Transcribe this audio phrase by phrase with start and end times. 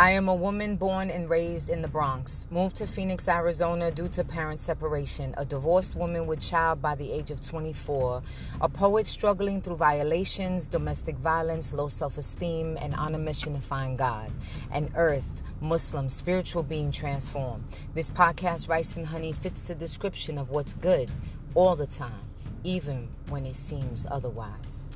[0.00, 4.08] I am a woman born and raised in the Bronx, moved to Phoenix, Arizona due
[4.08, 8.20] to parent separation, a divorced woman with child by the age of 24,
[8.60, 13.60] a poet struggling through violations, domestic violence, low self esteem, and on a mission to
[13.60, 14.32] find God,
[14.72, 17.62] an earth, Muslim, spiritual being transformed.
[17.94, 21.08] This podcast, Rice and Honey, fits the description of what's good
[21.54, 22.24] all the time,
[22.64, 24.88] even when it seems otherwise.